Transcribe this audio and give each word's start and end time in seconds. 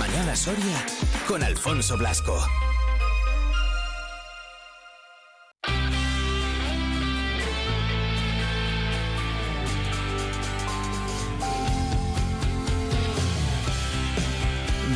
Mañana 0.00 0.34
Soria 0.34 0.82
con 1.28 1.42
Alfonso 1.42 1.98
Blasco. 1.98 2.69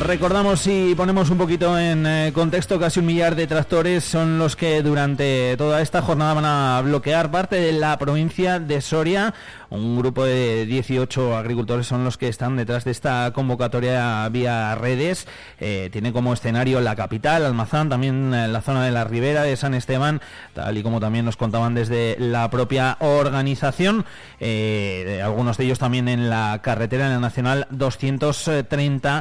Recordamos 0.05 0.67
y 0.67 0.93
ponemos 0.93 1.31
un 1.31 1.39
poquito 1.39 1.79
en 1.79 2.05
eh, 2.05 2.31
contexto, 2.31 2.79
casi 2.79 2.99
un 2.99 3.07
millar 3.07 3.33
de 3.33 3.47
tractores 3.47 4.03
son 4.03 4.37
los 4.37 4.55
que 4.55 4.83
durante 4.83 5.57
toda 5.57 5.81
esta 5.81 6.03
jornada 6.03 6.35
van 6.35 6.45
a 6.45 6.79
bloquear 6.83 7.31
parte 7.31 7.55
de 7.55 7.71
la 7.71 7.97
provincia 7.97 8.59
de 8.59 8.81
Soria. 8.81 9.33
Un 9.71 9.97
grupo 9.97 10.23
de 10.23 10.67
18 10.67 11.35
agricultores 11.35 11.87
son 11.87 12.03
los 12.03 12.17
que 12.17 12.27
están 12.27 12.55
detrás 12.55 12.85
de 12.85 12.91
esta 12.91 13.31
convocatoria 13.33 14.29
vía 14.29 14.75
redes. 14.75 15.27
Eh, 15.59 15.89
tiene 15.91 16.13
como 16.13 16.33
escenario 16.33 16.81
la 16.81 16.95
capital, 16.95 17.43
Almazán, 17.43 17.89
también 17.89 18.31
eh, 18.31 18.47
la 18.47 18.61
zona 18.61 18.85
de 18.85 18.91
la 18.91 19.05
ribera 19.05 19.41
de 19.41 19.57
San 19.57 19.73
Esteban, 19.73 20.21
tal 20.53 20.77
y 20.77 20.83
como 20.83 20.99
también 20.99 21.25
nos 21.25 21.35
contaban 21.35 21.73
desde 21.73 22.15
la 22.19 22.47
propia 22.51 22.97
organización. 22.99 24.05
algunos 24.39 25.57
de 25.57 25.63
ellos 25.65 25.79
también 25.79 26.07
en 26.07 26.29
la 26.29 26.59
carretera 26.61 27.07
en 27.07 27.13
la 27.13 27.19
Nacional 27.19 27.65
234 27.71 29.15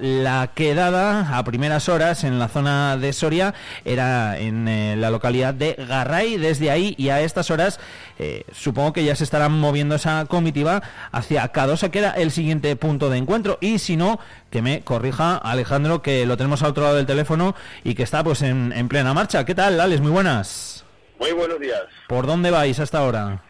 la 0.00 0.50
quedada 0.54 1.36
a 1.36 1.44
primeras 1.44 1.88
horas 1.88 2.24
en 2.24 2.38
la 2.38 2.48
zona 2.48 2.96
de 2.96 3.12
Soria 3.12 3.54
era 3.84 4.38
en 4.38 4.66
eh, 4.66 4.96
la 4.96 5.10
localidad 5.10 5.54
de 5.54 5.74
Garray. 5.74 6.36
Desde 6.36 6.70
ahí 6.70 6.94
y 6.98 7.10
a 7.10 7.20
estas 7.20 7.50
horas 7.50 7.78
eh, 8.18 8.44
supongo 8.52 8.92
que 8.92 9.04
ya 9.04 9.14
se 9.16 9.24
estarán 9.24 9.52
moviendo 9.52 9.94
esa 9.94 10.24
comitiva 10.26 10.82
hacia 11.12 11.48
Cadosa, 11.48 11.90
que 11.90 12.00
era 12.00 12.10
el 12.10 12.30
siguiente 12.30 12.74
punto 12.76 13.10
de 13.10 13.18
encuentro. 13.18 13.58
Y 13.60 13.78
si 13.78 13.96
no, 13.96 14.18
que 14.50 14.62
me 14.62 14.82
corrija 14.82 15.36
Alejandro, 15.36 16.02
que 16.02 16.26
lo 16.26 16.36
tenemos 16.36 16.62
al 16.62 16.70
otro 16.70 16.84
lado 16.84 16.96
del 16.96 17.06
teléfono 17.06 17.54
y 17.84 17.94
que 17.94 18.02
está 18.02 18.24
pues 18.24 18.42
en, 18.42 18.72
en 18.72 18.88
plena 18.88 19.14
marcha. 19.14 19.44
¿Qué 19.44 19.54
tal, 19.54 19.80
Alex? 19.80 20.00
Muy 20.00 20.10
buenas. 20.10 20.84
Muy 21.18 21.32
buenos 21.32 21.60
días. 21.60 21.82
¿Por 22.08 22.26
dónde 22.26 22.50
vais 22.50 22.78
hasta 22.80 22.98
ahora? 22.98 23.42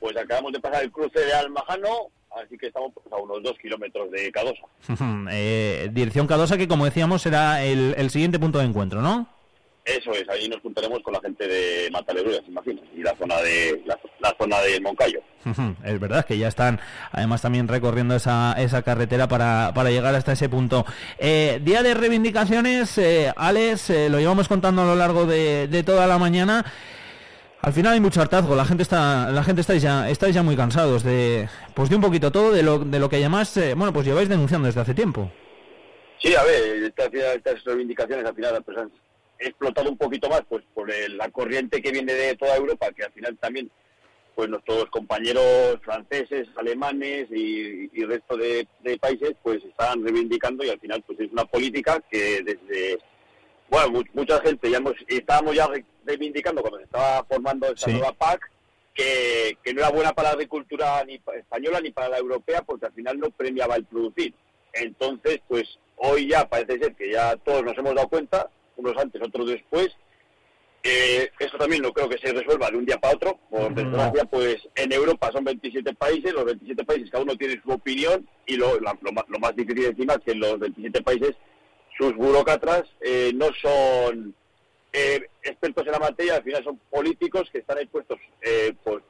Pues 0.00 0.16
acabamos 0.16 0.52
de 0.52 0.60
pasar 0.60 0.82
el 0.82 0.90
cruce 0.90 1.20
de 1.20 1.32
Almajano 1.32 2.10
así 2.40 2.56
que 2.58 2.68
estamos 2.68 2.92
pues, 2.94 3.06
a 3.12 3.16
unos 3.16 3.42
dos 3.42 3.58
kilómetros 3.60 4.10
de 4.10 4.30
Cadosa. 4.32 4.62
Eh, 5.30 5.88
dirección 5.92 6.26
Cadosa, 6.26 6.58
que 6.58 6.68
como 6.68 6.84
decíamos 6.84 7.22
será 7.22 7.64
el, 7.64 8.10
siguiente 8.10 8.38
punto 8.38 8.58
de 8.58 8.64
encuentro, 8.64 9.00
¿no? 9.00 9.26
Eso 9.84 10.12
es, 10.12 10.28
ahí 10.28 10.48
nos 10.48 10.60
juntaremos 10.60 11.00
con 11.02 11.12
la 11.12 11.20
gente 11.20 11.46
de 11.46 11.90
Mataleruras, 11.90 12.42
imagino, 12.46 12.80
y 12.94 13.02
la 13.02 13.16
zona 13.16 13.40
de 13.40 13.82
la, 13.84 14.36
zona 14.38 14.60
de 14.60 14.80
Moncayo. 14.80 15.20
Es 15.84 15.98
verdad 15.98 16.24
que 16.24 16.38
ya 16.38 16.48
están, 16.48 16.80
además 17.10 17.42
también 17.42 17.66
recorriendo 17.66 18.14
esa, 18.14 18.54
esa 18.58 18.82
carretera 18.82 19.26
para, 19.26 19.72
para 19.74 19.90
llegar 19.90 20.14
hasta 20.14 20.32
ese 20.32 20.48
punto. 20.48 20.86
Eh, 21.18 21.60
día 21.64 21.82
de 21.82 21.94
reivindicaciones, 21.94 22.96
eh, 22.98 23.32
Alex, 23.34 23.90
eh, 23.90 24.08
lo 24.08 24.20
llevamos 24.20 24.46
contando 24.46 24.82
a 24.82 24.86
lo 24.86 24.94
largo 24.94 25.26
de, 25.26 25.66
de 25.66 25.82
toda 25.82 26.06
la 26.06 26.18
mañana. 26.18 26.64
Al 27.62 27.72
final 27.72 27.92
hay 27.92 28.00
mucho 28.00 28.20
hartazgo, 28.20 28.56
la 28.56 28.64
gente 28.64 28.82
está, 28.82 29.30
la 29.30 29.44
gente 29.44 29.60
está 29.60 29.76
ya, 29.76 30.10
estáis 30.10 30.34
ya 30.34 30.42
muy 30.42 30.56
cansados 30.56 31.04
de, 31.04 31.48
pues 31.74 31.88
de 31.88 31.94
un 31.94 32.02
poquito 32.02 32.32
todo 32.32 32.50
de 32.50 32.64
lo, 32.64 32.80
de 32.80 32.98
lo 32.98 33.08
que 33.08 33.16
además, 33.16 33.56
eh, 33.56 33.74
bueno, 33.74 33.92
pues 33.92 34.04
lleváis 34.04 34.28
denunciando 34.28 34.66
desde 34.66 34.80
hace 34.80 34.94
tiempo. 34.94 35.30
Sí, 36.18 36.34
a 36.34 36.42
ver, 36.42 36.82
estas, 36.82 37.14
estas 37.14 37.62
reivindicaciones 37.62 38.26
al 38.26 38.34
final 38.34 38.64
pues, 38.64 38.78
han 38.78 38.90
explotado 39.38 39.90
un 39.90 39.96
poquito 39.96 40.28
más, 40.28 40.42
pues 40.48 40.64
por 40.74 40.92
la 40.92 41.28
corriente 41.30 41.80
que 41.80 41.92
viene 41.92 42.12
de 42.12 42.34
toda 42.34 42.56
Europa, 42.56 42.90
que 42.96 43.04
al 43.04 43.12
final 43.12 43.38
también, 43.38 43.70
pues 44.34 44.48
nuestros 44.48 44.86
compañeros 44.86 45.78
franceses, 45.84 46.48
alemanes 46.56 47.28
y, 47.30 47.88
y 47.92 48.04
resto 48.04 48.36
de, 48.36 48.66
de 48.80 48.98
países, 48.98 49.36
pues 49.40 49.62
están 49.64 50.02
reivindicando 50.02 50.64
y 50.64 50.70
al 50.70 50.80
final, 50.80 51.04
pues 51.06 51.20
es 51.20 51.30
una 51.30 51.44
política 51.44 52.02
que 52.10 52.42
desde 52.42 52.98
bueno, 53.72 54.02
mucha 54.12 54.38
gente 54.42 54.70
ya 54.70 54.76
hemos, 54.76 54.94
estábamos 55.08 55.54
ya 55.54 55.66
reivindicando 56.04 56.60
cuando 56.60 56.78
se 56.78 56.84
estaba 56.84 57.24
formando 57.24 57.72
esta 57.72 57.90
nueva 57.90 58.12
PAC 58.12 58.50
que, 58.94 59.56
no 59.72 59.80
era 59.80 59.90
buena 59.90 60.12
para 60.12 60.28
la 60.28 60.34
agricultura 60.34 61.02
ni 61.04 61.20
española 61.38 61.80
ni 61.80 61.90
para 61.90 62.10
la 62.10 62.18
europea 62.18 62.62
porque 62.62 62.86
al 62.86 62.92
final 62.92 63.18
no 63.18 63.30
premiaba 63.30 63.76
el 63.76 63.84
producir. 63.84 64.34
Entonces, 64.72 65.40
pues 65.48 65.78
hoy 65.96 66.28
ya 66.28 66.48
parece 66.48 66.78
ser 66.78 66.94
que 66.94 67.12
ya 67.12 67.36
todos 67.36 67.62
nos 67.64 67.76
hemos 67.76 67.94
dado 67.94 68.08
cuenta, 68.08 68.50
unos 68.76 68.96
antes, 68.96 69.22
otros 69.22 69.48
después. 69.48 69.88
Eh, 70.84 71.30
esto 71.38 71.58
también 71.58 71.80
no 71.80 71.92
creo 71.92 72.08
que 72.08 72.18
se 72.18 72.32
resuelva 72.32 72.68
de 72.68 72.76
un 72.76 72.84
día 72.84 72.98
para 72.98 73.14
otro. 73.14 73.38
Por 73.50 73.72
desgracia, 73.74 74.24
pues 74.24 74.56
en 74.74 74.92
Europa 74.92 75.30
son 75.32 75.44
27 75.44 75.94
países, 75.94 76.32
los 76.32 76.44
27 76.44 76.84
países 76.84 77.10
cada 77.10 77.24
uno 77.24 77.36
tiene 77.36 77.60
su 77.62 77.70
opinión 77.70 78.28
y 78.46 78.56
lo, 78.56 78.80
lo, 78.80 78.92
lo 79.00 79.38
más 79.38 79.54
difícil 79.54 79.86
encima 79.86 80.14
es 80.14 80.20
que 80.20 80.34
los 80.34 80.58
27 80.58 81.02
países 81.02 81.36
sus 81.96 82.14
burócratas 82.16 82.84
eh, 83.00 83.32
no 83.34 83.46
son 83.60 84.34
eh, 84.92 85.26
expertos 85.42 85.86
en 85.86 85.92
la 85.92 85.98
materia, 85.98 86.36
al 86.36 86.42
final 86.42 86.64
son 86.64 86.78
políticos 86.90 87.48
que 87.50 87.58
están 87.58 87.78
expuestos 87.78 88.18
eh, 88.42 88.74
por, 88.84 89.02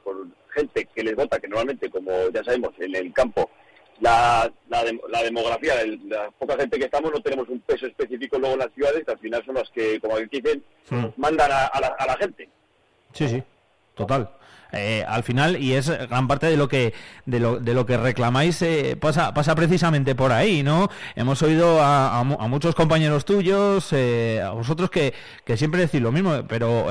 gente 0.53 0.87
que 0.93 1.03
les 1.03 1.15
vota, 1.15 1.39
que 1.39 1.47
normalmente, 1.47 1.89
como 1.89 2.29
ya 2.29 2.43
sabemos, 2.43 2.71
en 2.79 2.95
el 2.95 3.11
campo, 3.11 3.49
la, 3.99 4.51
la, 4.69 5.23
demografía, 5.23 5.73
la 6.07 6.29
poca 6.31 6.55
gente 6.57 6.77
que 6.77 6.85
estamos, 6.85 7.11
no 7.11 7.21
tenemos 7.21 7.49
un 7.49 7.59
peso 7.61 7.87
específico 7.87 8.37
luego 8.37 8.53
en 8.53 8.59
las 8.59 8.73
ciudades, 8.73 9.03
que 9.03 9.11
al 9.11 9.19
final 9.19 9.45
son 9.45 9.55
las 9.55 9.69
que, 9.71 9.99
como 9.99 10.17
dicen, 10.19 10.63
hmm. 10.89 11.05
mandan 11.17 11.51
a, 11.51 11.79
la, 11.79 11.87
a 11.87 12.05
la 12.05 12.17
gente. 12.17 12.49
Sí, 13.13 13.27
sí, 13.27 13.43
total. 13.95 14.29
Eh, 14.75 15.05
al 15.07 15.21
final 15.21 15.61
y 15.61 15.73
es 15.73 15.87
gran 16.09 16.27
parte 16.27 16.47
de 16.47 16.57
lo 16.57 16.67
que 16.67 16.93
de 17.27 17.39
lo, 17.39 17.59
de 17.59 17.75
lo 17.75 17.85
que 17.85 17.95
reclamáis 17.95 18.59
eh, 18.63 18.97
pasa 18.99 19.31
pasa 19.31 19.53
precisamente 19.53 20.15
por 20.15 20.31
ahí 20.31 20.63
no 20.63 20.89
hemos 21.15 21.43
oído 21.43 21.79
a, 21.79 22.23
muchos 22.23 22.73
compañeros 22.73 23.23
tuyos 23.23 23.93
eh, 23.93 24.41
a 24.43 24.49
vosotros 24.49 24.89
que, 24.89 25.13
que, 25.45 25.57
siempre 25.57 25.81
decís 25.81 26.01
lo 26.01 26.11
mismo 26.11 26.45
pero 26.47 26.87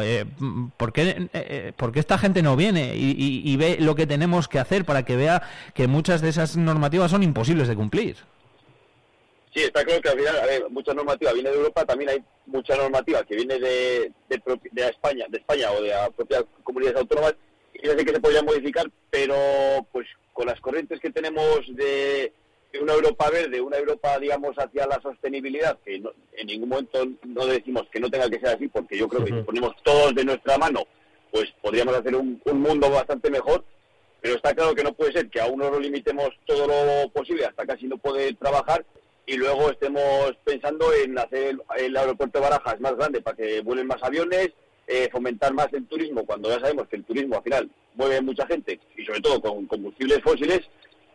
¿por 0.76 0.92
qué, 0.92 1.72
¿por, 1.76 1.98
esta 1.98 2.18
gente 2.18 2.40
no 2.40 2.54
viene 2.54 2.94
y, 2.94 3.56
ve 3.56 3.76
lo 3.80 3.96
que 3.96 4.06
tenemos 4.06 4.46
que 4.46 4.60
hacer 4.60 4.84
para 4.84 5.04
que 5.04 5.16
vea 5.16 5.42
que 5.74 5.88
muchas 5.88 6.20
de 6.20 6.28
esas 6.28 6.56
normativas 6.56 7.10
son 7.10 7.22
imposibles 7.22 7.68
de 7.68 7.76
cumplir. 7.76 8.16
Sí, 9.54 9.60
está 9.60 9.84
claro 9.84 10.00
que 10.00 10.08
al 10.08 10.18
final, 10.18 10.38
a 10.38 10.46
ver, 10.46 10.70
mucha 10.70 10.94
normativa 10.94 11.32
viene 11.32 11.50
de 11.50 11.56
Europa, 11.56 11.84
también 11.84 12.10
hay 12.10 12.24
mucha 12.46 12.74
normativa 12.76 13.22
que 13.24 13.36
viene 13.36 13.58
de, 13.58 14.10
de, 14.28 14.42
de 14.70 14.88
España, 14.88 15.26
de 15.28 15.38
España 15.38 15.70
o 15.72 15.82
de 15.82 15.88
las 15.90 16.10
propias 16.10 16.44
comunidades 16.64 17.00
autónomas 17.00 17.34
yo 17.82 17.92
sé 17.92 18.04
que 18.04 18.12
se 18.12 18.20
podría 18.20 18.42
modificar, 18.42 18.90
pero 19.10 19.36
pues 19.92 20.06
con 20.32 20.46
las 20.46 20.60
corrientes 20.60 21.00
que 21.00 21.10
tenemos 21.10 21.60
de, 21.68 22.32
una 22.80 22.94
Europa 22.94 23.30
verde, 23.30 23.60
una 23.60 23.76
Europa, 23.76 24.18
digamos, 24.18 24.56
hacia 24.56 24.86
la 24.86 25.00
sostenibilidad, 25.00 25.78
que 25.84 25.96
en 25.96 26.46
ningún 26.46 26.68
momento 26.68 27.06
no 27.24 27.46
decimos 27.46 27.86
que 27.92 28.00
no 28.00 28.10
tenga 28.10 28.30
que 28.30 28.38
ser 28.38 28.56
así, 28.56 28.68
porque 28.68 28.96
yo 28.96 29.08
creo 29.08 29.24
que 29.24 29.32
si 29.32 29.42
ponemos 29.42 29.74
todos 29.82 30.14
de 30.14 30.24
nuestra 30.24 30.56
mano, 30.58 30.86
pues 31.30 31.52
podríamos 31.60 31.94
hacer 31.94 32.14
un, 32.14 32.40
mundo 32.52 32.90
bastante 32.90 33.30
mejor, 33.30 33.64
pero 34.20 34.36
está 34.36 34.54
claro 34.54 34.74
que 34.74 34.84
no 34.84 34.92
puede 34.92 35.12
ser 35.12 35.28
que 35.28 35.40
a 35.40 35.46
uno 35.46 35.70
lo 35.70 35.80
limitemos 35.80 36.30
todo 36.46 36.66
lo 36.66 37.08
posible 37.10 37.44
hasta 37.44 37.66
casi 37.66 37.86
no 37.86 37.98
puede 37.98 38.34
trabajar 38.34 38.84
y 39.26 39.36
luego 39.36 39.70
estemos 39.70 40.32
pensando 40.44 40.92
en 40.92 41.18
hacer 41.18 41.56
el 41.78 41.96
aeropuerto 41.96 42.38
de 42.38 42.44
Barajas 42.44 42.80
más 42.80 42.96
grande 42.96 43.20
para 43.20 43.36
que 43.36 43.60
vuelen 43.60 43.86
más 43.86 44.02
aviones, 44.02 44.50
eh, 44.92 45.08
fomentar 45.10 45.54
más 45.54 45.72
el 45.72 45.86
turismo 45.86 46.26
cuando 46.26 46.50
ya 46.50 46.60
sabemos 46.60 46.86
que 46.86 46.96
el 46.96 47.04
turismo 47.04 47.36
al 47.36 47.42
final 47.42 47.70
mueve 47.94 48.20
mucha 48.20 48.46
gente 48.46 48.78
y 48.94 49.04
sobre 49.06 49.22
todo 49.22 49.40
con 49.40 49.66
combustibles 49.66 50.20
fósiles, 50.22 50.60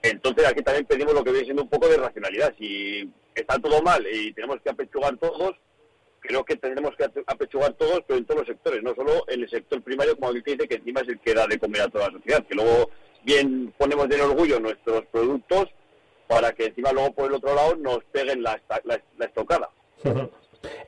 entonces 0.01 0.47
aquí 0.47 0.63
también 0.63 0.85
pedimos 0.85 1.13
lo 1.13 1.23
que 1.23 1.29
viene 1.29 1.45
siendo 1.45 1.61
un 1.61 1.69
poco 1.69 1.87
de 1.87 1.97
racionalidad. 1.97 2.55
Si 2.57 3.07
está 3.35 3.59
todo 3.59 3.79
mal 3.83 4.03
y 4.11 4.33
tenemos 4.33 4.59
que 4.63 4.71
apechugar 4.71 5.17
todos, 5.17 5.55
creo 6.19 6.43
que 6.43 6.55
tendremos 6.55 6.95
que 6.95 7.05
apechugar 7.27 7.73
todos, 7.73 8.01
pero 8.07 8.17
en 8.17 8.25
todos 8.25 8.39
los 8.39 8.47
sectores, 8.47 8.81
no 8.81 8.95
solo 8.95 9.25
en 9.27 9.41
el 9.43 9.49
sector 9.49 9.79
primario, 9.83 10.15
como 10.15 10.31
aquí 10.31 10.41
dice, 10.43 10.67
que 10.67 10.75
encima 10.75 11.01
es 11.01 11.09
el 11.09 11.19
que 11.19 11.35
da 11.35 11.45
de 11.45 11.59
comer 11.59 11.81
a 11.81 11.89
toda 11.89 12.07
la 12.07 12.13
sociedad, 12.13 12.47
que 12.47 12.55
luego 12.55 12.89
bien 13.23 13.73
ponemos 13.77 14.09
en 14.09 14.21
orgullo 14.21 14.59
nuestros 14.59 15.05
productos 15.11 15.67
para 16.27 16.51
que 16.53 16.65
encima 16.65 16.91
luego 16.93 17.13
por 17.13 17.27
el 17.27 17.35
otro 17.35 17.53
lado 17.53 17.75
nos 17.75 18.03
peguen 18.05 18.41
la, 18.41 18.59
la 18.83 19.25
estocada. 19.25 19.69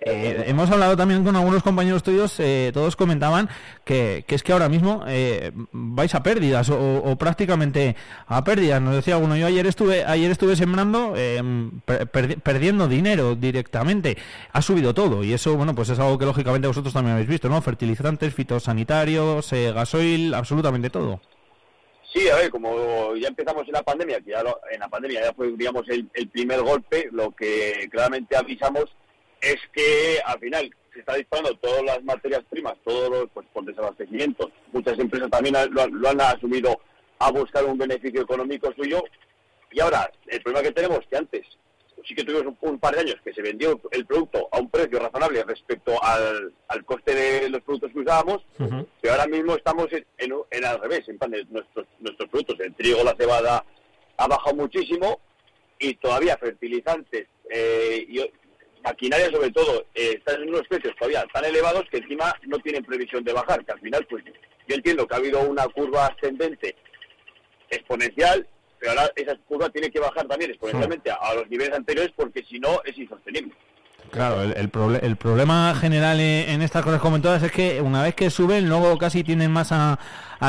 Eh, 0.01 0.43
hemos 0.47 0.69
hablado 0.71 0.95
también 0.95 1.23
con 1.23 1.35
algunos 1.35 1.61
compañeros 1.61 2.03
tuyos, 2.03 2.39
eh, 2.39 2.71
todos 2.73 2.95
comentaban 2.95 3.49
que, 3.83 4.23
es 4.27 4.43
que 4.43 4.53
ahora 4.53 4.69
mismo 4.69 5.03
eh, 5.07 5.51
vais 5.71 6.13
a 6.15 6.23
pérdidas 6.23 6.69
o, 6.69 7.15
prácticamente 7.17 7.95
a 8.27 8.43
pérdidas. 8.43 8.81
Nos 8.81 8.95
decía 8.95 9.17
uno, 9.17 9.35
yo 9.35 9.47
ayer 9.47 9.65
estuve 9.67 10.05
ayer 10.05 10.31
estuve 10.31 10.55
sembrando 10.55 11.13
perdiendo 11.85 12.87
dinero 12.87 13.35
directamente. 13.35 14.17
Ha 14.53 14.61
subido 14.61 14.93
todo 14.93 15.23
y 15.23 15.33
eso, 15.33 15.55
bueno, 15.55 15.75
pues 15.75 15.89
es 15.89 15.99
algo 15.99 16.17
que 16.17 16.25
lógicamente 16.25 16.67
vosotros 16.67 16.93
también 16.93 17.13
habéis 17.13 17.29
visto, 17.29 17.49
¿no? 17.49 17.61
Fertilizantes, 17.61 18.33
fitosanitarios, 18.33 19.51
gasoil, 19.51 20.33
absolutamente 20.33 20.89
todo. 20.89 21.19
Sí, 22.13 22.27
a 22.27 22.37
ver, 22.37 22.49
como 22.49 23.15
ya 23.15 23.27
empezamos 23.27 23.67
en 23.67 23.73
la 23.73 23.83
pandemia, 23.83 24.19
que 24.21 24.31
ya 24.31 24.43
en 24.71 24.79
la 24.79 24.89
pandemia 24.89 25.25
ya 25.25 25.33
fue, 25.33 25.51
digamos, 25.55 25.83
el 25.89 26.29
primer 26.29 26.61
golpe, 26.61 27.09
lo 27.11 27.31
que 27.31 27.87
claramente 27.91 28.35
avisamos 28.35 28.85
es 29.41 29.57
que 29.73 30.19
al 30.25 30.39
final 30.39 30.69
se 30.93 30.99
está 30.99 31.15
disparando 31.15 31.55
todas 31.55 31.83
las 31.83 32.03
materias 32.03 32.43
primas, 32.49 32.75
todos 32.83 33.09
los, 33.09 33.29
pues 33.33 33.47
por 33.53 33.65
desabastecimiento. 33.65 34.51
Muchas 34.71 34.97
empresas 34.99 35.29
también 35.29 35.55
lo, 35.71 36.09
han 36.09 36.21
asumido 36.21 36.79
a 37.19 37.31
buscar 37.31 37.65
un 37.65 37.77
beneficio 37.77 38.21
económico 38.21 38.73
suyo. 38.75 39.03
Y 39.71 39.79
ahora, 39.79 40.11
el 40.27 40.41
problema 40.41 40.63
que 40.63 40.73
tenemos 40.73 40.99
es 40.99 41.07
que 41.07 41.17
antes 41.17 41.45
sí 42.07 42.15
que 42.15 42.23
tuvimos 42.23 42.55
un, 42.61 42.79
par 42.79 42.95
de 42.95 43.01
años 43.01 43.17
que 43.23 43.33
se 43.33 43.41
vendió 43.41 43.79
el 43.91 44.05
producto 44.05 44.47
a 44.51 44.59
un 44.59 44.69
precio 44.69 44.99
razonable 44.99 45.43
respecto 45.43 46.01
al, 46.01 46.53
coste 46.85 47.13
de 47.13 47.49
los 47.49 47.61
productos 47.61 47.91
que 47.91 47.99
usábamos, 47.99 48.41
pero 49.01 49.13
ahora 49.13 49.27
mismo 49.27 49.55
estamos 49.55 49.87
en, 49.91 50.05
en, 50.17 50.65
al 50.65 50.79
revés, 50.79 51.07
en 51.09 51.19
plan 51.19 51.31
de 51.31 51.45
nuestros, 51.49 51.85
nuestros 51.99 52.29
productos, 52.29 52.59
el 52.61 52.73
trigo, 52.73 53.03
la 53.03 53.15
cebada, 53.17 53.65
ha 54.17 54.27
bajado 54.27 54.55
muchísimo 54.55 55.19
y 55.77 55.93
todavía 55.95 56.37
fertilizantes 56.37 57.27
eh, 57.49 58.05
y 58.07 58.19
maquinaria 58.83 59.29
sobre 59.31 59.51
todo 59.51 59.85
eh, 59.93 60.15
están 60.17 60.41
en 60.41 60.49
unos 60.49 60.67
precios 60.67 60.95
todavía 60.95 61.25
tan 61.33 61.45
elevados 61.45 61.83
que 61.91 61.97
encima 61.97 62.33
no 62.43 62.57
tienen 62.59 62.83
previsión 62.83 63.23
de 63.23 63.33
bajar, 63.33 63.63
que 63.65 63.71
al 63.71 63.79
final 63.79 64.05
pues 64.09 64.23
yo 64.67 64.75
entiendo 64.75 65.07
que 65.07 65.15
ha 65.15 65.17
habido 65.17 65.41
una 65.41 65.67
curva 65.67 66.07
ascendente 66.07 66.75
exponencial 67.69 68.47
pero 68.79 68.91
ahora 68.91 69.11
esa 69.15 69.35
curva 69.47 69.69
tiene 69.69 69.91
que 69.91 69.99
bajar 69.99 70.25
también 70.27 70.51
exponencialmente 70.51 71.11
a, 71.11 71.33
los 71.35 71.49
niveles 71.49 71.75
anteriores 71.75 72.11
porque 72.15 72.43
si 72.43 72.59
no 72.59 72.81
es 72.85 72.97
insostenible. 72.97 73.53
Claro, 74.11 74.41
el, 74.41 74.53
el, 75.01 75.15
problema 75.17 75.75
general 75.75 76.19
en 76.19 76.61
estas 76.61 76.83
cosas 76.83 76.99
comentadas 76.99 77.43
es 77.43 77.51
que 77.51 77.79
una 77.79 78.01
vez 78.01 78.15
que 78.15 78.29
suben, 78.31 78.67
luego 78.67 78.97
casi 78.97 79.23
tienen 79.23 79.51
más 79.51 79.71
a, 79.71 79.99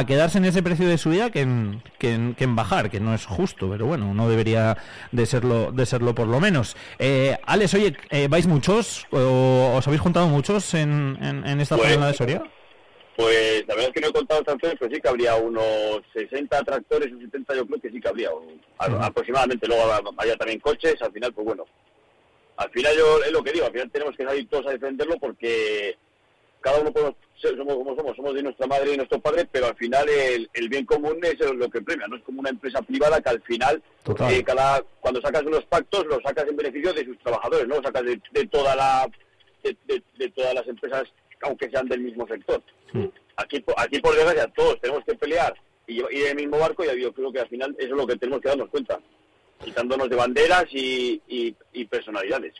quedarse 0.07 0.39
en 0.39 0.47
ese 0.47 0.63
precio 0.63 0.89
de 0.89 0.97
subida 0.97 1.31
que 1.31 1.43
en, 1.43 1.83
que, 1.99 2.15
en, 2.15 2.57
bajar, 2.57 2.91
que 2.91 3.01
no 3.01 3.15
es 3.15 3.27
justo, 3.27 3.69
pero 3.69 3.85
bueno, 3.85 4.15
no 4.15 4.29
debería 4.29 4.79
de 5.13 5.27
serlo, 5.27 5.73
de 5.73 5.85
serlo 5.85 6.15
por 6.15 6.27
lo 6.27 6.41
menos. 6.41 6.77
Eh, 6.99 7.37
Alex, 7.45 7.75
oye, 7.75 7.97
eh, 8.09 8.29
¿vais 8.29 8.47
muchos 8.47 9.07
o 9.11 9.75
os 9.77 9.87
habéis 9.87 10.01
juntado 10.01 10.27
muchos 10.29 10.73
en, 10.75 11.19
en, 11.21 11.61
esta 11.61 11.77
zona 11.77 12.07
de 12.07 12.15
Soria? 12.15 12.43
Pues 13.17 13.67
la 13.69 13.75
verdad 13.75 13.89
es 13.89 13.93
que 13.93 14.01
no 14.01 14.07
he 14.07 14.13
contado 14.13 14.43
tractores, 14.43 14.77
pero 14.79 14.95
sí 14.95 15.01
que 15.01 15.09
habría 15.09 15.35
unos 15.35 16.01
60 16.15 16.63
tractores 16.63 17.13
o 17.13 17.21
70, 17.21 17.55
yo 17.55 17.67
creo 17.67 17.81
que 17.81 17.91
sí 17.91 18.01
que 18.01 18.09
habría, 18.09 18.31
aproximadamente. 18.79 19.67
Luego 19.67 19.93
había 20.17 20.37
también 20.37 20.59
coches, 20.61 20.97
al 21.03 21.13
final, 21.13 21.31
pues 21.35 21.47
bueno. 21.47 21.67
Al 22.61 22.71
final 22.71 22.95
yo 22.95 23.23
es 23.25 23.33
lo 23.33 23.43
que 23.43 23.53
digo, 23.53 23.65
al 23.65 23.73
final 23.73 23.91
tenemos 23.91 24.15
que 24.15 24.25
salir 24.25 24.47
todos 24.51 24.67
a 24.67 24.73
defenderlo 24.73 25.17
porque 25.19 25.97
cada 26.61 26.79
uno 26.79 26.93
podemos 26.93 27.15
somos 27.41 27.75
como 27.75 27.97
somos, 27.97 28.17
somos 28.17 28.35
de 28.35 28.43
nuestra 28.43 28.67
madre 28.67 28.93
y 28.93 28.97
nuestro 28.99 29.19
padre, 29.19 29.49
pero 29.51 29.69
al 29.69 29.77
final 29.77 30.07
el, 30.11 30.69
bien 30.69 30.85
común 30.85 31.19
es 31.23 31.41
lo 31.41 31.71
que 31.71 31.81
premia, 31.81 32.07
no 32.07 32.17
es 32.17 32.23
como 32.23 32.41
una 32.41 32.51
empresa 32.51 32.83
privada 32.83 33.19
que 33.23 33.31
al 33.31 33.41
final, 33.41 33.83
eh, 34.29 34.45
cada, 34.45 34.83
cuando 35.01 35.23
sacas 35.23 35.43
unos 35.45 35.65
pactos, 35.65 36.05
los 36.05 36.23
sacas 36.23 36.47
en 36.49 36.57
beneficio 36.59 36.93
de 36.93 37.07
sus 37.07 37.19
trabajadores, 37.21 37.67
no 37.67 37.77
los 37.77 37.85
sacas 37.85 38.05
de, 38.05 38.47
toda 38.49 38.77
la 38.77 39.11
de, 39.63 40.29
todas 40.29 40.53
las 40.53 40.69
empresas, 40.69 41.05
aunque 41.41 41.71
sean 41.71 41.89
del 41.89 42.01
mismo 42.01 42.29
sector. 42.29 42.63
Aquí, 43.37 43.65
aquí, 43.79 44.01
por 44.01 44.15
desgracia, 44.15 44.53
todos 44.55 44.79
tenemos 44.83 45.03
que 45.07 45.15
pelear 45.15 45.55
y 45.87 46.01
ir 46.01 46.27
en 46.27 46.29
el 46.29 46.37
mismo 46.37 46.59
barco 46.59 46.85
y 46.85 47.01
yo 47.01 47.11
creo 47.15 47.33
que 47.33 47.41
al 47.41 47.49
final 47.49 47.75
eso 47.79 47.89
es 47.89 47.97
lo 47.97 48.07
que 48.07 48.17
tenemos 48.17 48.43
que 48.43 48.49
darnos 48.51 48.69
cuenta, 48.69 49.01
quitándonos 49.63 50.09
de 50.09 50.17
banderas 50.17 50.67
y, 50.73 51.57
personalidades. 51.91 52.55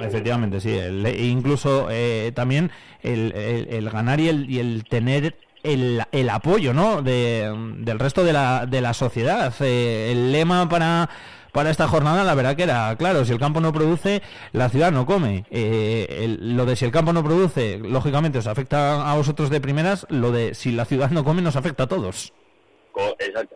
Efectivamente, 0.00 0.60
sí. 0.60 0.78
incluso 1.18 1.88
eh, 1.90 2.32
también 2.34 2.70
el, 3.02 3.90
ganar 3.90 4.20
y 4.20 4.28
el, 4.28 4.50
y 4.50 4.60
el 4.60 4.84
tener 4.84 5.34
el, 5.62 6.02
el, 6.12 6.30
apoyo 6.30 6.72
¿no? 6.72 7.02
de, 7.02 7.52
del 7.78 7.98
resto 7.98 8.24
de 8.24 8.32
la, 8.32 8.66
de 8.66 8.80
la 8.80 8.94
sociedad. 8.94 9.52
Eh, 9.60 10.12
el 10.12 10.32
lema 10.32 10.68
para 10.68 11.08
para 11.52 11.70
esta 11.70 11.88
jornada, 11.88 12.24
la 12.24 12.34
verdad 12.34 12.56
que 12.56 12.62
era 12.62 12.94
claro, 12.96 13.24
si 13.24 13.32
el 13.32 13.38
campo 13.38 13.60
no 13.60 13.72
produce, 13.72 14.22
la 14.52 14.68
ciudad 14.68 14.92
no 14.92 15.06
come. 15.06 15.44
Eh, 15.50 16.36
lo 16.38 16.66
de 16.66 16.76
si 16.76 16.84
el 16.84 16.92
campo 16.92 17.12
no 17.12 17.24
produce, 17.24 17.78
lógicamente 17.78 18.38
os 18.38 18.46
afecta 18.46 19.10
a 19.10 19.16
vosotros 19.16 19.50
de 19.50 19.60
primeras, 19.60 20.06
lo 20.10 20.30
de 20.30 20.54
si 20.54 20.72
la 20.72 20.84
ciudad 20.84 21.10
no 21.10 21.24
come 21.24 21.42
nos 21.42 21.56
afecta 21.56 21.84
a 21.84 21.88
todos. 21.88 22.32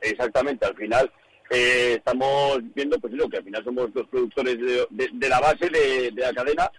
Exactamente, 0.01 0.67
al 0.67 0.75
final 0.75 1.13
eh, 1.53 1.95
estamos 1.99 2.61
viendo 2.75 2.99
pues 2.99 3.13
lo 3.13 3.29
que 3.29 3.37
al 3.37 3.45
final 3.45 3.63
somos 3.63 3.91
los 3.95 4.09
productores 4.09 4.57
de, 4.59 5.29
la 5.29 5.39
base 5.39 5.69
de, 5.69 6.11
la 6.17 6.33
cadena, 6.33 6.71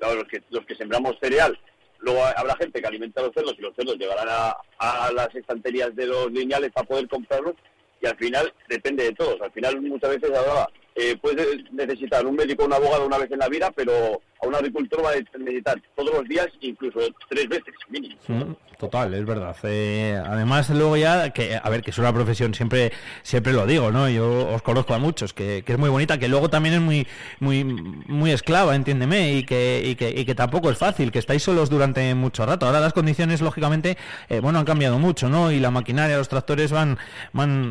los 0.00 0.24
que, 0.28 0.40
los 0.50 0.64
que 0.64 0.76
sembramos 0.76 1.16
cereal. 1.20 1.58
Luego 1.98 2.24
habrá 2.24 2.54
gente 2.56 2.80
que 2.80 2.86
alimenta 2.86 3.20
a 3.20 3.24
los 3.24 3.34
cerdos 3.34 3.56
y 3.58 3.62
los 3.62 3.74
cerdos 3.74 3.96
llegarán 3.98 4.28
a, 4.28 5.10
las 5.12 5.34
estanterías 5.34 5.94
de 5.96 6.06
los 6.06 6.30
lineales 6.30 6.70
para 6.72 6.86
poder 6.86 7.08
comprarlos 7.08 7.54
y 8.00 8.06
al 8.06 8.16
final 8.16 8.54
depende 8.68 9.04
de 9.04 9.12
todos. 9.12 9.40
Al 9.40 9.50
final 9.50 9.80
muchas 9.82 10.10
veces 10.10 10.30
hablaba, 10.30 10.70
eh, 10.94 11.16
puedes 11.20 11.70
necesitar 11.72 12.24
un 12.24 12.36
médico 12.36 12.64
un 12.64 12.72
abogado 12.72 13.06
una 13.06 13.18
vez 13.18 13.30
en 13.32 13.40
la 13.40 13.48
vida, 13.48 13.72
pero 13.74 14.22
a 14.42 14.46
un 14.46 14.54
agricultor 14.54 15.04
va 15.04 15.10
a 15.10 15.38
necesitar 15.38 15.80
todos 15.94 16.14
los 16.14 16.28
días, 16.28 16.48
incluso 16.60 17.00
tres 17.28 17.48
veces 17.48 17.74
mínimo. 17.88 18.16
Mm, 18.28 18.52
total, 18.78 19.12
es 19.14 19.24
verdad. 19.26 19.56
Eh, 19.64 20.20
además, 20.24 20.70
luego 20.70 20.96
ya, 20.96 21.30
que 21.30 21.58
a 21.62 21.68
ver, 21.68 21.82
que 21.82 21.90
es 21.90 21.98
una 21.98 22.12
profesión, 22.12 22.54
siempre 22.54 22.92
siempre 23.22 23.52
lo 23.52 23.66
digo, 23.66 23.90
¿no? 23.90 24.08
Yo 24.08 24.48
os 24.48 24.62
conozco 24.62 24.94
a 24.94 24.98
muchos, 24.98 25.34
que, 25.34 25.62
es 25.66 25.78
muy 25.78 25.90
bonita, 25.90 26.18
que 26.18 26.28
luego 26.28 26.48
también 26.48 26.76
es 26.76 26.80
muy 26.80 27.06
muy 27.38 27.64
muy 27.64 28.32
esclava, 28.32 28.74
entiéndeme, 28.74 29.34
y 29.34 29.44
que, 29.44 29.82
y 29.84 29.94
que, 29.94 30.10
y 30.10 30.24
que 30.24 30.34
tampoco 30.34 30.70
es 30.70 30.78
fácil, 30.78 31.12
que 31.12 31.18
estáis 31.18 31.42
solos 31.42 31.68
durante 31.68 32.14
mucho 32.14 32.46
rato. 32.46 32.66
Ahora 32.66 32.80
las 32.80 32.92
condiciones, 32.92 33.42
lógicamente, 33.42 33.98
eh, 34.28 34.40
bueno, 34.40 34.58
han 34.58 34.64
cambiado 34.64 34.98
mucho, 34.98 35.28
¿no? 35.28 35.52
Y 35.52 35.60
la 35.60 35.70
maquinaria, 35.70 36.16
los 36.16 36.28
tractores 36.28 36.72
van 36.72 36.98
van, 37.32 37.70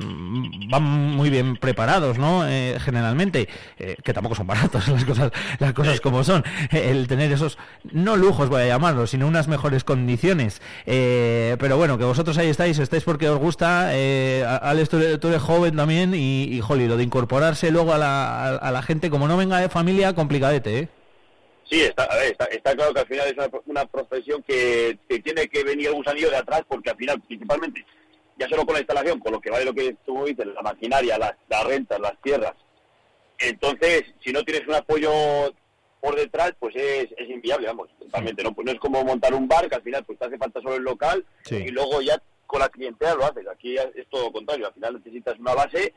van 0.69 0.83
muy 0.83 1.29
bien 1.29 1.57
preparados, 1.57 2.19
¿no? 2.19 2.47
Eh, 2.47 2.77
generalmente, 2.79 3.49
que 3.77 4.13
tampoco 4.13 4.35
son 4.35 4.47
baratos 4.47 4.87
las 4.89 5.05
cosas, 5.05 5.31
las 5.59 5.73
cosas 5.73 5.99
como 6.01 6.23
son. 6.23 6.43
El 6.71 7.07
tener 7.07 7.31
esos, 7.31 7.57
no 7.91 8.15
lujos 8.15 8.49
voy 8.49 8.63
a 8.63 8.67
llamarlos, 8.67 9.11
sino 9.11 9.27
unas 9.27 9.47
mejores 9.47 9.83
condiciones. 9.83 10.61
Eh, 10.85 11.55
pero 11.59 11.77
bueno, 11.77 11.97
que 11.97 12.03
vosotros 12.03 12.37
ahí 12.37 12.49
estáis, 12.49 12.79
estáis 12.79 13.03
porque 13.03 13.29
os 13.29 13.39
gusta. 13.39 13.91
Eh, 13.93 14.45
Alex, 14.61 14.89
tú 14.89 14.97
eres, 14.97 15.41
joven 15.41 15.75
también 15.75 16.13
y, 16.13 16.43
y 16.43 16.61
lo 16.87 16.97
de 16.97 17.03
incorporarse 17.03 17.71
luego 17.71 17.93
a 17.93 17.97
la, 17.97 18.55
a, 18.55 18.71
la 18.71 18.81
gente, 18.81 19.09
como 19.09 19.27
no 19.27 19.37
venga 19.37 19.59
de 19.59 19.69
familia, 19.69 20.13
complicadete, 20.13 20.79
¿eh? 20.79 20.87
Sí, 21.69 21.81
está, 21.81 22.05
está, 22.49 22.75
claro 22.75 22.93
que 22.93 23.01
al 23.01 23.07
final 23.07 23.27
es 23.27 23.61
una, 23.67 23.85
profesión 23.85 24.43
que, 24.47 24.97
tiene 25.23 25.47
que 25.47 25.63
venir 25.63 25.91
un 25.91 25.97
gusanillo 25.97 26.31
de 26.31 26.37
atrás 26.37 26.63
porque 26.67 26.89
al 26.89 26.97
final, 26.97 27.21
principalmente, 27.21 27.85
ya 28.39 28.49
solo 28.49 28.65
con 28.65 28.73
la 28.73 28.79
instalación, 28.79 29.19
con 29.19 29.33
lo 29.33 29.39
que 29.39 29.51
vale 29.51 29.65
lo 29.65 29.73
que 29.73 29.95
tú 30.03 30.25
dices, 30.25 30.47
la 30.47 30.63
maquinaria, 30.63 31.19
las, 31.19 31.33
las 31.47 31.63
rentas, 31.65 31.99
las 31.99 32.19
tierras, 32.23 32.55
entonces, 33.39 34.03
si 34.23 34.31
no 34.31 34.43
tienes 34.43 34.67
un 34.67 34.75
apoyo 34.75 35.53
por 36.01 36.15
detrás, 36.15 36.53
pues 36.59 36.75
es, 36.75 37.07
es 37.17 37.29
inviable, 37.29 37.67
vamos, 37.67 37.89
totalmente. 37.99 38.43
¿no? 38.43 38.53
Pues 38.53 38.65
no 38.65 38.71
es 38.71 38.79
como 38.79 39.03
montar 39.03 39.33
un 39.33 39.47
bar, 39.47 39.69
que 39.69 39.75
al 39.75 39.83
final 39.83 40.03
pues 40.05 40.17
te 40.17 40.25
hace 40.25 40.37
falta 40.37 40.61
solo 40.61 40.75
el 40.75 40.83
local 40.83 41.25
y 41.49 41.69
luego 41.69 42.01
ya 42.01 42.21
con 42.47 42.61
la 42.61 42.69
clientela 42.69 43.15
lo 43.15 43.25
haces. 43.25 43.47
Aquí 43.47 43.75
es 43.75 44.07
todo 44.09 44.25
lo 44.25 44.31
contrario, 44.31 44.67
al 44.67 44.73
final 44.73 44.95
necesitas 44.95 45.37
una 45.39 45.53
base 45.53 45.93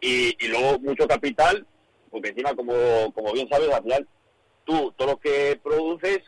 y, 0.00 0.36
y 0.44 0.48
luego 0.48 0.78
mucho 0.80 1.06
capital, 1.06 1.66
porque 2.10 2.30
encima, 2.30 2.54
como, 2.54 2.74
como 3.14 3.32
bien 3.32 3.48
sabes, 3.48 3.70
al 3.70 3.82
final 3.82 4.08
tú 4.64 4.92
todo 4.96 5.12
lo 5.12 5.16
que 5.18 5.58
produces, 5.62 6.20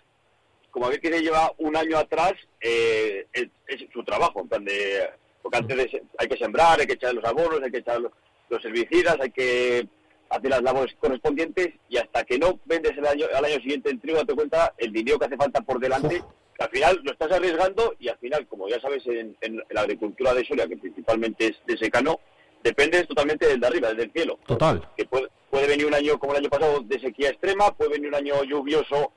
como 0.71 0.87
alguien 0.87 1.03
que 1.03 1.19
se 1.19 1.23
lleva 1.23 1.53
un 1.59 1.77
año 1.77 1.99
atrás, 1.99 2.35
eh, 2.61 3.27
es, 3.33 3.49
su 3.93 4.05
trabajo, 4.05 4.41
en 4.41 4.49
plan 4.49 4.65
de... 4.65 5.11
Porque 5.43 5.59
antes 5.59 5.77
de, 5.77 6.03
hay 6.19 6.29
que 6.29 6.37
sembrar, 6.37 6.81
hay 6.81 6.87
que 6.87 6.95
echar 6.95 7.15
los 7.15 7.25
abonos, 7.25 7.63
hay 7.63 7.71
que 7.71 7.79
echar 7.79 8.01
los, 8.01 8.13
los 8.51 8.65
herbicidas, 8.65 9.17
hay 9.21 9.31
que 9.31 9.89
hace 10.29 10.49
las 10.49 10.63
labores 10.63 10.95
correspondientes 10.99 11.69
y 11.89 11.96
que 12.37 12.39
no 12.39 12.61
vendes 12.67 12.97
el 12.97 13.07
año, 13.07 13.27
al 13.35 13.45
año 13.45 13.57
siguiente 13.57 13.91
el 13.91 14.01
trigo, 14.01 14.19
date 14.19 14.35
cuenta 14.35 14.75
el 14.77 14.93
dinero 14.93 15.19
que 15.19 15.25
hace 15.25 15.37
falta 15.37 15.63
por 15.63 15.81
delante, 15.81 16.23
al 16.59 16.69
final 16.69 17.01
lo 17.03 17.13
estás 17.13 17.33
arriesgando 17.33 17.95
y 17.99 18.09
al 18.09 18.19
final, 18.19 18.47
como 18.47 18.69
ya 18.69 18.81
sabes, 18.81 19.03
en, 19.07 19.63
la 19.71 19.81
agricultura 19.81 20.35
de 20.35 20.45
Soria, 20.45 20.69
que 20.69 20.77
principalmente 20.77 21.47
es 21.47 21.57
de 21.67 21.79
secano, 21.79 22.21
dependes 22.63 23.09
totalmente 23.09 23.47
del 23.47 23.61
de 23.61 23.67
arriba, 23.67 23.89
desde 23.89 24.05
el 24.05 24.13
cielo. 24.13 24.39
Total. 24.47 24.87
Que 24.97 25.07
puede, 25.07 25.29
puede 25.51 25.67
venir 25.67 25.87
un 25.87 25.95
año 25.95 26.19
como 26.19 26.33
el 26.33 26.41
año 26.41 26.51
pasado 26.51 26.81
de 26.81 27.01
sequía 27.01 27.31
extrema, 27.31 27.75
puede 27.75 27.93
venir 27.93 28.09
un 28.09 28.17
año 28.17 28.45
lluvioso, 28.45 29.13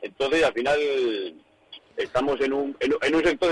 entonces 0.00 0.44
al 0.44 0.52
final 0.52 0.78
estamos 1.96 2.40
en 2.40 2.52
un, 2.52 2.76
en, 2.78 3.14
un 3.14 3.24
sector 3.24 3.50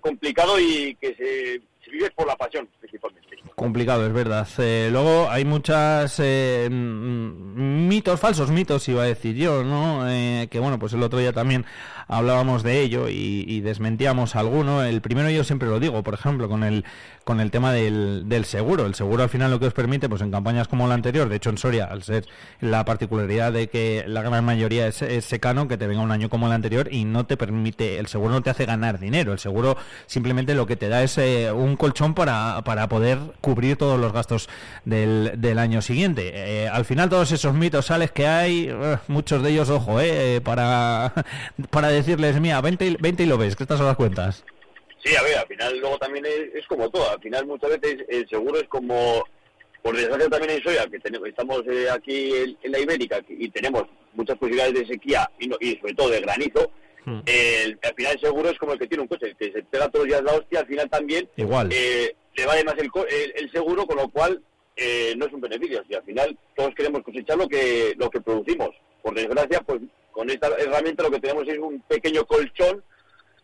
complicado 0.00 0.60
y 0.60 0.94
que 0.96 1.14
se, 1.16 1.60
se 1.84 1.90
vive 1.90 2.10
por 2.10 2.26
la 2.26 2.36
pasión 2.36 2.68
principalmente. 2.80 3.24
Complicado, 3.54 4.06
es 4.06 4.12
verdad. 4.12 4.48
Eh, 4.58 4.88
luego 4.90 5.30
hay 5.30 5.44
muchas 5.44 6.18
eh, 6.18 6.68
mitos, 6.70 8.18
falsos 8.18 8.50
mitos, 8.50 8.88
iba 8.88 9.02
a 9.02 9.06
decir 9.06 9.36
yo, 9.36 9.62
¿no? 9.62 10.10
Eh, 10.10 10.48
que 10.50 10.58
bueno, 10.58 10.78
pues 10.78 10.92
el 10.92 11.02
otro 11.02 11.20
día 11.20 11.32
también 11.32 11.64
hablábamos 12.08 12.62
de 12.62 12.80
ello 12.80 13.08
y, 13.08 13.60
desmentíamos 13.60 14.36
alguno. 14.36 14.82
El 14.82 15.00
primero 15.00 15.30
yo 15.30 15.44
siempre 15.44 15.68
lo 15.68 15.80
digo, 15.80 16.02
por 16.02 16.14
ejemplo, 16.14 16.48
con 16.48 16.64
el 16.64 16.84
con 17.22 17.40
el 17.40 17.50
tema 17.50 17.72
del, 17.72 18.28
del, 18.28 18.44
seguro. 18.44 18.84
El 18.84 18.94
seguro 18.94 19.22
al 19.22 19.30
final 19.30 19.50
lo 19.50 19.58
que 19.58 19.66
os 19.66 19.72
permite, 19.72 20.10
pues 20.10 20.20
en 20.20 20.30
campañas 20.30 20.68
como 20.68 20.86
la 20.86 20.94
anterior, 20.94 21.28
de 21.28 21.36
hecho 21.36 21.48
en 21.48 21.56
Soria, 21.56 21.86
al 21.86 22.02
ser 22.02 22.26
la 22.60 22.84
particularidad 22.84 23.50
de 23.50 23.68
que 23.68 24.04
la 24.06 24.20
gran 24.20 24.44
mayoría 24.44 24.88
es, 24.88 25.24
secano, 25.24 25.66
que 25.66 25.78
te 25.78 25.86
venga 25.86 26.02
un 26.02 26.12
año 26.12 26.28
como 26.28 26.46
el 26.48 26.52
anterior 26.52 26.88
y 26.92 27.06
no 27.06 27.24
te 27.24 27.38
permite, 27.38 27.98
el 27.98 28.08
seguro 28.08 28.32
no 28.32 28.42
te 28.42 28.50
hace 28.50 28.66
ganar 28.66 28.98
dinero. 28.98 29.32
El 29.32 29.38
seguro 29.38 29.78
simplemente 30.04 30.54
lo 30.54 30.66
que 30.66 30.76
te 30.76 30.88
da 30.88 31.02
es 31.02 31.18
un 31.54 31.73
colchón 31.76 32.14
para, 32.14 32.62
para 32.64 32.88
poder 32.88 33.18
cubrir 33.40 33.76
todos 33.76 33.98
los 33.98 34.12
gastos 34.12 34.48
del, 34.84 35.32
del 35.36 35.58
año 35.58 35.82
siguiente. 35.82 36.32
Eh, 36.34 36.68
al 36.68 36.84
final 36.84 37.08
todos 37.08 37.32
esos 37.32 37.54
mitos 37.54 37.86
sales 37.86 38.10
que 38.12 38.26
hay, 38.26 38.68
eh, 38.70 38.98
muchos 39.08 39.42
de 39.42 39.50
ellos, 39.50 39.70
ojo, 39.70 40.00
eh, 40.00 40.40
para, 40.42 41.12
para 41.70 41.88
decirles, 41.88 42.40
mira, 42.40 42.60
vente, 42.60 42.86
y 42.86 43.26
lo 43.26 43.38
ves, 43.38 43.56
que 43.56 43.64
estas 43.64 43.78
son 43.78 43.86
las 43.86 43.96
cuentas. 43.96 44.44
Sí, 45.04 45.14
a 45.16 45.22
ver, 45.22 45.36
al 45.36 45.46
final 45.46 45.78
luego 45.78 45.98
también 45.98 46.24
es, 46.26 46.66
como 46.66 46.88
todo, 46.88 47.10
al 47.10 47.20
final 47.20 47.46
muchas 47.46 47.78
veces 47.78 48.04
el 48.08 48.28
seguro 48.28 48.58
es 48.58 48.68
como 48.68 49.22
por 49.82 49.94
desgracia 49.94 50.30
también 50.30 50.52
en 50.52 50.62
soya, 50.62 50.86
que 50.86 50.98
tenemos, 50.98 51.28
estamos 51.28 51.62
eh, 51.70 51.88
aquí 51.90 52.32
en, 52.62 52.72
la 52.72 52.78
Ibérica 52.78 53.20
y 53.28 53.50
tenemos 53.50 53.84
muchas 54.14 54.38
posibilidades 54.38 54.74
de 54.74 54.86
sequía 54.86 55.30
y, 55.38 55.50
y 55.60 55.76
sobre 55.76 55.94
todo 55.94 56.08
de 56.08 56.20
granizo, 56.20 56.70
hmm. 57.04 57.20
al 57.82 57.94
final 57.94 58.12
el 58.12 58.20
seguro 58.20 58.50
es 58.50 58.58
como 58.58 58.72
el 58.72 58.78
que 58.78 58.86
tiene 58.86 59.02
un 59.02 59.08
coche, 59.08 59.34
que 59.38 59.52
se 59.52 59.62
pega 59.62 59.88
todos 59.88 60.06
los 60.06 60.08
días 60.08 60.22
la 60.22 60.38
hostia, 60.38 60.60
al 60.60 60.66
final 60.66 60.90
también 60.90 61.28
Igual. 61.36 61.70
Eh, 61.72 62.14
le 62.36 62.46
vale 62.46 62.64
más 62.64 62.74
el, 62.78 62.90
el, 63.36 63.50
seguro, 63.52 63.86
con 63.86 63.96
lo 63.96 64.08
cual 64.08 64.42
eh, 64.76 65.14
no 65.16 65.26
es 65.26 65.32
un 65.32 65.40
beneficio. 65.40 65.84
Y 65.88 65.94
al 65.94 66.02
final 66.02 66.36
todos 66.56 66.74
queremos 66.74 67.02
cosechar 67.02 67.36
lo 67.36 67.48
que, 67.48 67.94
lo 67.96 68.10
que 68.10 68.20
producimos. 68.20 68.70
Por 69.02 69.14
desgracia, 69.14 69.60
pues 69.60 69.80
con 70.10 70.30
esta 70.30 70.48
herramienta 70.58 71.02
lo 71.02 71.10
que 71.10 71.20
tenemos 71.20 71.46
es 71.48 71.58
un 71.58 71.80
pequeño 71.82 72.24
colchón 72.26 72.82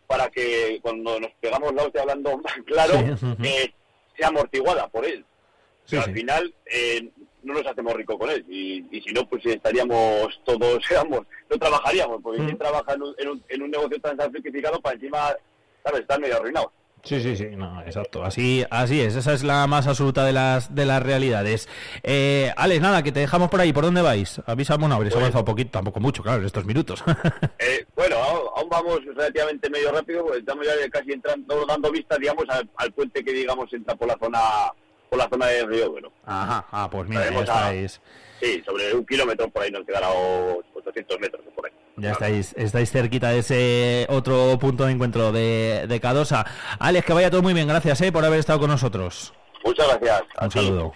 para 0.07 0.29
que 0.29 0.81
cuando 0.83 1.21
nos 1.21 1.31
pegamos 1.41 1.73
la 1.75 1.85
hostia 1.85 2.03
hablando 2.03 2.39
más 2.45 2.55
claro, 2.67 2.95
eh, 3.43 3.73
sea 4.17 4.29
amortiguada 4.29 4.89
por 4.89 5.05
él. 5.05 5.25
al 5.93 6.13
final 6.13 6.55
eh, 6.67 7.11
no 7.43 7.55
nos 7.55 7.67
hacemos 7.67 7.95
rico 7.95 8.19
con 8.19 8.31
él. 8.31 8.45
Y, 8.49 9.01
si 9.01 9.13
no, 9.13 9.27
pues 9.29 9.45
estaríamos 9.47 10.41
todos, 10.45 10.85
seamos, 10.89 11.21
no 11.49 11.59
trabajaríamos, 11.59 12.21
porque 12.23 12.45
quien 12.45 12.59
trabaja 12.59 12.95
en 12.95 13.03
un, 13.03 13.15
en, 13.19 13.29
un, 13.29 13.45
en 13.49 13.63
un 13.63 13.71
negocio 13.71 14.01
tan 14.01 14.19
simplificado 14.33 14.81
para 14.81 14.95
encima, 14.95 15.19
¿sabes? 15.85 16.01
Estar 16.01 16.21
medio 16.21 16.37
arruinado. 16.37 16.73
Sí, 17.03 17.21
sí, 17.21 17.35
sí, 17.37 17.47
no, 17.57 17.81
exacto. 17.83 18.25
Así, 18.25 18.65
así 18.71 19.01
es. 19.01 19.17
Esa 19.17 19.33
es 19.33 19.43
la 19.43 19.67
más 19.67 19.87
absoluta 19.87 20.25
de 20.25 20.33
las 20.33 20.75
de 20.75 20.85
las 20.85 21.03
realidades. 21.03 21.69
Eh, 22.03 22.53
Alex, 22.57 22.81
nada, 22.83 23.03
que 23.03 23.13
te 23.13 23.21
dejamos 23.21 23.49
por 23.49 23.61
ahí. 23.61 23.73
¿Por 23.73 23.85
dónde 23.85 24.03
vais? 24.03 24.41
Avisamos, 24.47 24.89
no 24.89 24.97
habréis 24.97 25.15
pues- 25.15 25.23
avanzado 25.23 25.43
un 25.43 25.47
poquito, 25.47 25.71
tampoco 25.71 26.01
mucho, 26.01 26.23
claro, 26.23 26.41
en 26.41 26.47
estos 26.47 26.65
minutos. 26.65 27.03
eh, 27.59 27.87
bueno, 27.97 28.17
aún 28.55 28.69
vamos 28.69 29.01
relativamente 29.05 29.71
medio 29.71 29.93
rápido, 29.93 30.25
porque 30.25 30.41
estamos 30.41 30.67
ya 30.67 30.91
casi 30.91 31.13
entrando, 31.13 31.65
dando 31.67 31.91
vista, 31.91 32.17
digamos, 32.19 32.45
al, 32.49 32.93
puente 32.93 33.25
que 33.25 33.33
digamos 33.33 33.73
entra 33.73 33.95
por 33.95 34.09
la 34.09 34.19
zona 34.19 34.41
por 35.11 35.19
la 35.19 35.29
zona 35.29 35.47
de 35.47 35.67
Río 35.67 35.91
Bueno. 35.91 36.13
Ajá, 36.25 36.65
ah, 36.71 36.89
pues 36.91 37.09
mira, 37.09 37.31
ya 37.31 37.41
estáis. 37.41 38.01
sí, 38.41 38.63
sobre 38.65 38.95
un 38.95 39.05
kilómetro 39.05 39.51
por 39.51 39.63
ahí 39.63 39.71
nos 39.71 39.85
quedará 39.85 40.09
800 40.11 41.21
metros 41.21 41.43
por 41.55 41.67
ahí. 41.67 41.73
Ya 41.97 42.13
estáis, 42.13 42.55
estáis 42.57 42.91
cerquita 42.91 43.31
de 43.31 43.41
ese 43.41 44.07
otro 44.09 44.59
punto 44.59 44.87
de 44.87 44.93
encuentro 44.93 45.33
de, 45.33 45.87
de 45.87 46.01
Cadosa. 46.01 46.47
Alex, 46.79 47.05
que 47.05 47.13
vaya 47.13 47.31
todo 47.31 47.43
muy 47.43 47.53
bien. 47.53 47.69
Gracias 47.69 48.01
eh, 48.01 48.13
por 48.13 48.25
haber 48.25 48.39
estado 48.41 48.61
con 48.61 48.71
nosotros. 48.71 49.35
Muchas 49.65 49.87
gracias. 49.89 50.23
Un 50.41 50.51
saludo. 50.51 50.93